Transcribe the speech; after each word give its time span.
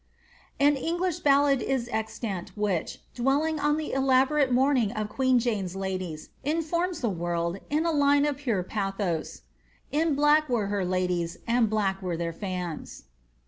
'''An 0.67 0.77
English 0.77 1.19
ballad 1.19 1.61
is 1.61 1.87
extant, 1.91 2.57
which, 2.57 3.01
dwelling 3.13 3.59
on 3.59 3.77
the 3.77 3.93
elaborate 3.93 4.51
moann 4.51 4.79
ing 4.79 4.91
of 4.93 5.09
queen 5.09 5.37
Jane's 5.37 5.75
ladies, 5.75 6.29
informs 6.43 7.01
the 7.01 7.09
world, 7.11 7.59
in 7.69 7.85
a 7.85 7.91
line 7.91 8.25
of 8.25 8.37
pure 8.37 8.63
bathos 8.63 9.43
In 9.91 10.15
black 10.15 10.49
were 10.49 10.69
her 10.73 10.83
ladies, 10.83 11.37
and 11.45 11.69
black 11.69 12.01
were 12.01 12.17
their 12.17 12.33
fima." 12.33 12.87